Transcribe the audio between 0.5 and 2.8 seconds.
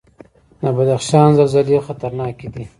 د بدخشان زلزلې خطرناکې دي